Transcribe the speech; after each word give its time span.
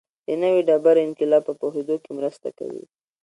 د 0.25 0.29
نوې 0.41 0.61
ډبرې 0.67 1.01
انقلاب 1.07 1.41
په 1.47 1.53
پوهېدو 1.61 1.95
کې 2.03 2.11
مرسته 2.17 2.47
کوي 2.57 2.83